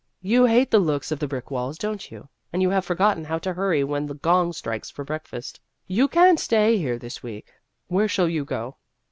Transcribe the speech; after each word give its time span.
You 0.23 0.45
hate 0.45 0.71
the 0.71 0.79
looks 0.79 1.11
of 1.11 1.19
the 1.19 1.27
brick 1.27 1.51
walls, 1.51 1.77
don't 1.77 2.09
you? 2.11 2.27
and 2.51 2.59
you 2.63 2.71
have 2.71 2.83
for 2.83 2.95
gotten 2.95 3.23
how 3.25 3.37
to 3.37 3.53
hurry 3.53 3.83
when 3.83 4.07
the 4.07 4.15
gong 4.15 4.51
strikes 4.51 4.89
for 4.89 5.05
breakfast. 5.05 5.61
You 5.85 6.07
can't 6.07 6.39
stay 6.39 6.79
here 6.79 6.97
this 6.97 7.21
week. 7.21 7.53
Where 7.87 8.07
shall 8.07 8.27
you 8.27 8.43
go 8.43 8.77